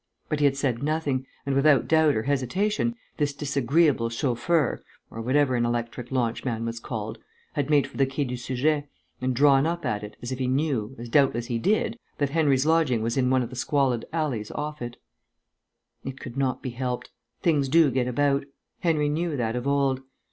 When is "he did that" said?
11.45-12.31